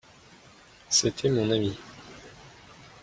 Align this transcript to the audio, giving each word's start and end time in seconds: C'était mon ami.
C'était 0.89 1.29
mon 1.29 1.51
ami. 1.51 1.77